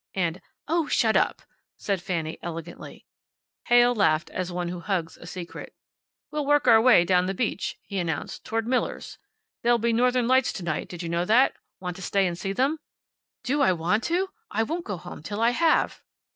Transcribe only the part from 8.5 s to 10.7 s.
Millers. There'll be northern lights to